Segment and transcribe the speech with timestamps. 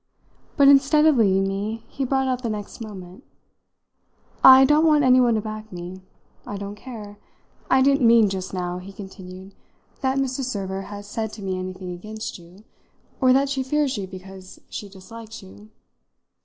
[0.57, 3.23] But instead of leaving me he brought out the next moment:
[4.43, 6.01] "I don't want anyone to back me.
[6.47, 7.19] I don't care.
[7.69, 9.53] I didn't mean just now," he continued,
[10.01, 10.45] "that Mrs.
[10.45, 12.63] Server has said to me anything against you,
[13.21, 15.69] or that she fears you because she dislikes you.